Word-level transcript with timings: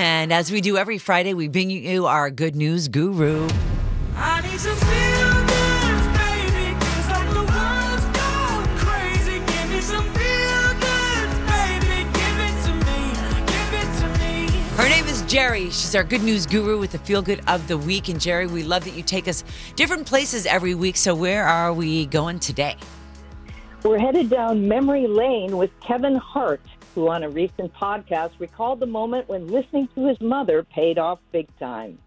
And 0.00 0.32
as 0.32 0.50
we 0.50 0.62
do 0.62 0.78
every 0.78 0.96
Friday, 0.96 1.34
we 1.34 1.46
bring 1.46 1.68
you 1.68 2.06
our 2.06 2.30
good 2.30 2.56
news 2.56 2.88
guru. 2.88 3.46
I 4.16 4.40
need 4.40 4.58
some 4.58 4.74
feel-goods, 4.74 6.06
baby. 6.16 6.74
It's 6.74 7.08
like 7.10 7.28
the 7.28 7.44
world's 7.44 8.06
gone 8.16 8.64
crazy. 8.78 9.40
Give 9.40 9.70
me 9.70 9.80
some 9.82 10.06
feel-goods, 10.14 11.34
baby. 11.52 12.08
Give 12.14 12.38
it 12.40 12.56
to 12.64 12.72
me. 12.86 13.12
Give 13.44 13.74
it 13.74 13.90
to 14.00 14.06
me. 14.18 14.46
Her 14.78 14.88
name 14.88 15.04
is 15.04 15.20
Geri. 15.30 15.66
She's 15.66 15.94
our 15.94 16.04
good 16.04 16.22
news 16.22 16.46
guru 16.46 16.78
with 16.78 16.92
the 16.92 16.98
feel 16.98 17.20
good 17.20 17.42
of 17.46 17.68
the 17.68 17.76
week. 17.76 18.08
And 18.08 18.18
Geri, 18.18 18.46
we 18.46 18.62
love 18.62 18.84
that 18.84 18.94
you 18.94 19.02
take 19.02 19.28
us 19.28 19.44
different 19.76 20.06
places 20.06 20.46
every 20.46 20.74
week. 20.74 20.96
So 20.96 21.14
where 21.14 21.44
are 21.44 21.74
we 21.74 22.06
going 22.06 22.38
today? 22.38 22.76
We're 23.82 23.98
headed 23.98 24.28
down 24.28 24.68
memory 24.68 25.06
lane 25.06 25.56
with 25.56 25.70
Kevin 25.80 26.14
Hart, 26.16 26.60
who 26.94 27.08
on 27.08 27.22
a 27.22 27.30
recent 27.30 27.72
podcast 27.72 28.38
recalled 28.38 28.78
the 28.78 28.86
moment 28.86 29.26
when 29.26 29.46
listening 29.46 29.88
to 29.94 30.06
his 30.06 30.20
mother 30.20 30.62
paid 30.64 30.98
off 30.98 31.18
big 31.32 31.48
time. 31.58 31.98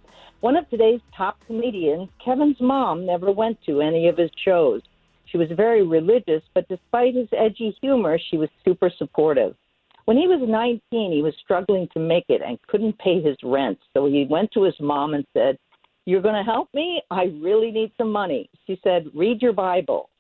One 0.42 0.56
of 0.56 0.70
today's 0.70 1.02
top 1.18 1.40
comedians, 1.48 2.10
Kevin's 2.24 2.62
mom 2.62 3.08
never 3.08 3.32
went 3.32 3.58
to 3.66 3.82
any 3.82 4.08
of 4.08 4.18
his 4.18 4.30
shows. 4.46 4.84
She 5.26 5.38
was 5.38 5.50
very 5.50 5.82
religious, 5.82 6.44
but 6.54 6.68
despite 6.68 7.16
his 7.16 7.30
edgy 7.36 7.76
humor, 7.82 8.20
she 8.20 8.38
was 8.38 8.50
super 8.64 8.92
supportive. 8.96 9.56
When 10.06 10.18
he 10.18 10.28
was 10.28 10.48
19, 10.48 10.80
he 11.12 11.24
was 11.24 11.34
struggling 11.44 11.88
to 11.94 12.00
make 12.00 12.26
it 12.30 12.44
and 12.46 12.62
couldn't 12.68 13.00
pay 13.00 13.20
his 13.20 13.38
rent. 13.42 13.80
So 13.96 14.06
he 14.06 14.28
went 14.30 14.52
to 14.52 14.62
his 14.62 14.80
mom 14.80 15.16
and 15.16 15.26
said, 15.34 15.58
You're 16.06 16.22
going 16.22 16.36
to 16.36 16.44
help 16.44 16.70
me? 16.76 17.02
I 17.10 17.34
really 17.42 17.72
need 17.72 17.94
some 17.98 18.12
money. 18.12 18.48
She 18.68 18.80
said, 18.84 19.08
Read 19.16 19.42
your 19.42 19.54
Bible. 19.54 20.12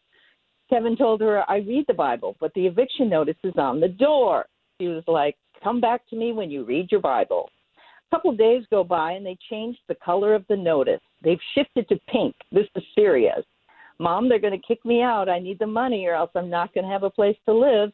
Kevin 0.73 0.97
told 0.97 1.21
her, 1.21 1.47
I 1.47 1.57
read 1.57 1.85
the 1.87 1.93
Bible, 1.93 2.35
but 2.39 2.51
the 2.55 2.65
eviction 2.65 3.07
notice 3.07 3.35
is 3.43 3.53
on 3.57 3.79
the 3.79 3.89
door. 3.89 4.47
She 4.81 4.87
was 4.87 5.03
like, 5.05 5.35
Come 5.63 5.79
back 5.79 6.01
to 6.09 6.15
me 6.15 6.33
when 6.33 6.49
you 6.49 6.65
read 6.65 6.91
your 6.91 6.99
Bible. 6.99 7.51
A 7.77 8.15
couple 8.15 8.35
days 8.35 8.63
go 8.71 8.83
by 8.83 9.11
and 9.11 9.23
they 9.23 9.37
changed 9.51 9.77
the 9.87 9.95
color 10.03 10.33
of 10.33 10.43
the 10.49 10.57
notice. 10.57 10.99
They've 11.23 11.37
shifted 11.53 11.87
to 11.89 11.99
pink. 12.11 12.33
This 12.51 12.65
is 12.75 12.83
serious. 12.95 13.43
Mom, 13.99 14.27
they're 14.27 14.39
going 14.39 14.59
to 14.59 14.67
kick 14.67 14.83
me 14.83 15.03
out. 15.03 15.29
I 15.29 15.37
need 15.37 15.59
the 15.59 15.67
money 15.67 16.07
or 16.07 16.15
else 16.15 16.31
I'm 16.33 16.49
not 16.49 16.73
going 16.73 16.85
to 16.85 16.91
have 16.91 17.03
a 17.03 17.09
place 17.09 17.37
to 17.45 17.53
live. 17.53 17.91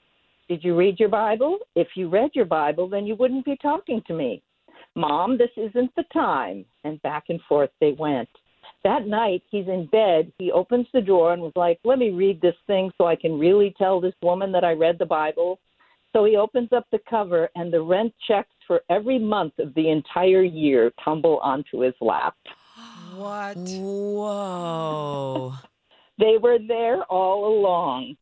Did 0.48 0.64
you 0.64 0.74
read 0.78 1.02
your 1.02 1.10
Bible? 1.10 1.60
If 1.76 1.90
you 1.96 2.08
read 2.08 2.32
your 2.34 2.46
Bible, 2.46 2.88
then 2.88 3.06
you 3.06 3.16
wouldn't 3.16 3.44
be 3.44 3.58
talking 3.62 4.02
to 4.08 4.14
me. 4.14 4.42
Mom, 4.96 5.38
this 5.38 5.52
isn't 5.58 5.94
the 5.98 6.06
time. 6.14 6.64
And 6.86 7.02
back 7.02 7.26
and 7.28 7.42
forth 7.50 7.72
they 7.82 7.92
went. 8.00 8.30
That 8.84 9.08
night, 9.08 9.44
he's 9.50 9.68
in 9.68 9.88
bed. 9.88 10.32
He 10.38 10.52
opens 10.52 10.88
the 10.94 11.02
drawer 11.02 11.34
and 11.34 11.42
was 11.42 11.52
like, 11.56 11.80
Let 11.84 12.00
me 12.00 12.12
read 12.12 12.42
this 12.42 12.56
thing 12.68 12.92
so 12.98 13.08
I 13.08 13.16
can 13.16 13.38
really 13.38 13.74
tell 13.78 14.00
this 14.00 14.16
woman 14.22 14.52
that 14.54 14.64
I 14.64 14.74
read 14.74 14.98
the 15.00 15.06
Bible. 15.06 15.60
So 16.14 16.26
he 16.26 16.38
opens 16.38 16.70
up 16.72 16.86
the 16.92 17.00
cover, 17.08 17.50
and 17.56 17.72
the 17.72 17.82
rent 17.82 18.14
checks 18.28 18.50
for 18.66 18.82
every 18.90 19.20
month 19.20 19.54
of 19.60 19.74
the 19.76 19.90
entire 19.90 20.42
year 20.42 20.92
tumble 21.04 21.38
onto 21.40 21.82
his 21.82 21.94
lap. 22.02 22.36
What? 23.16 23.58
Whoa. 23.58 25.54
They 26.20 26.38
were 26.38 26.60
there 26.60 27.04
all 27.04 27.48
along. 27.48 28.18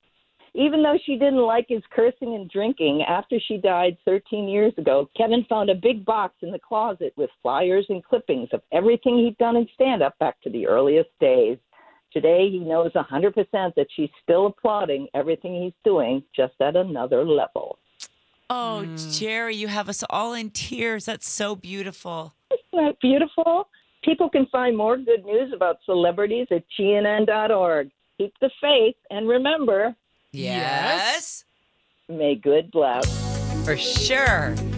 Even 0.57 0.81
though 0.81 0.97
she 1.05 1.13
didn't 1.13 1.45
like 1.45 1.67
his 1.69 1.83
cursing 1.95 2.33
and 2.33 2.49
drinking, 2.49 3.03
after 3.07 3.39
she 3.47 3.57
died 3.57 3.95
13 4.05 4.49
years 4.49 4.73
ago, 4.79 5.07
Kevin 5.15 5.45
found 5.47 5.69
a 5.69 5.75
big 5.75 6.03
box 6.03 6.33
in 6.41 6.51
the 6.51 6.57
closet 6.57 7.13
with 7.15 7.29
flyers 7.43 7.85
and 7.89 8.03
clippings 8.03 8.49
of 8.51 8.63
everything 8.71 9.19
he'd 9.19 9.37
done 9.37 9.55
in 9.55 9.67
stand 9.75 10.01
up 10.01 10.17
back 10.17 10.41
to 10.41 10.49
the 10.49 10.65
earliest 10.65 11.11
days. 11.19 11.59
Today, 12.11 12.49
he 12.49 12.57
knows 12.57 12.91
100% 12.93 13.35
that 13.53 13.85
she's 13.95 14.09
still 14.23 14.47
applauding 14.47 15.07
everything 15.13 15.61
he's 15.61 15.73
doing, 15.85 16.23
just 16.35 16.55
at 16.59 16.75
another 16.75 17.23
level. 17.23 17.77
Oh, 18.49 18.83
hmm. 18.83 18.95
Geri, 19.11 19.55
you 19.55 19.67
have 19.67 19.87
us 19.87 20.03
all 20.09 20.33
in 20.33 20.49
tears. 20.49 21.05
That's 21.05 21.29
so 21.29 21.55
beautiful. 21.55 22.33
Isn't 22.51 22.83
that 22.83 22.99
beautiful? 22.99 23.69
People 24.03 24.27
can 24.27 24.47
find 24.47 24.75
more 24.75 24.97
good 24.97 25.23
news 25.23 25.53
about 25.53 25.77
celebrities 25.85 26.47
at 26.49 26.63
gnn.org. 26.79 27.91
Keep 28.17 28.33
the 28.41 28.49
faith, 28.59 28.95
and 29.11 29.27
remember, 29.27 29.95
Yes. 30.33 31.43
may 32.09 32.35
good 32.35 32.71
bless. 32.71 33.05
For 33.65 33.77
sure. 33.77 34.55